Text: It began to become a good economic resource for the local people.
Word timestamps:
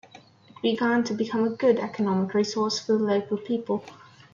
It 0.49 0.61
began 0.63 1.03
to 1.03 1.13
become 1.13 1.43
a 1.43 1.51
good 1.51 1.77
economic 1.77 2.33
resource 2.33 2.79
for 2.79 2.93
the 2.93 2.97
local 2.97 3.37
people. 3.37 3.85